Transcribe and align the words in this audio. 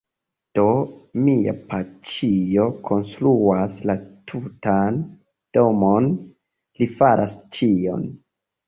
Do, 0.59 0.63
mia 1.25 1.53
paĉjo 1.73 2.65
konstruas 2.89 3.77
la 3.91 3.99
tutan 4.33 5.01
domon, 5.61 6.13
li 6.81 6.91
faras 6.99 7.43
ĉion 7.57 8.15